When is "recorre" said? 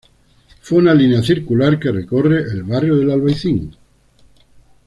1.91-2.39